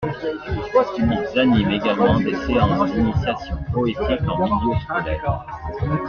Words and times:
Ils 0.97 1.39
animent 1.39 1.69
également 1.69 2.17
des 2.19 2.33
séances 2.35 2.91
d'initiation 2.91 3.55
poétique 3.71 4.27
en 4.27 4.45
milieu 4.63 4.75
scolaire. 4.79 5.45